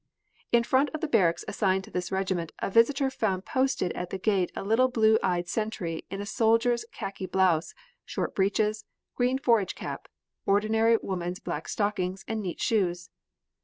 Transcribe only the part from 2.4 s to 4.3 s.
a visitor found posted at the